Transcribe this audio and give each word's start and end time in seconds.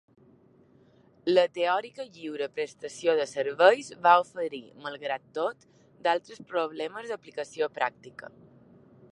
La 1.31 1.43
teòrica 1.57 2.05
lliure 2.15 2.47
prestació 2.55 3.15
de 3.19 3.27
serveis 3.33 3.91
va 4.07 4.15
oferir, 4.23 4.63
malgrat 4.87 5.29
tot, 5.39 5.69
d'altres 6.09 6.45
problemes 6.55 7.13
d'aplicació 7.13 7.73
pràctica. 7.81 8.37